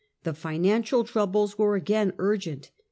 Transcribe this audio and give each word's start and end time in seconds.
The 0.23 0.33
financial 0.33 1.03
troubles 1.03 1.59
were 1.59 1.75
again 1.75 2.13
urgent. 2.17 2.71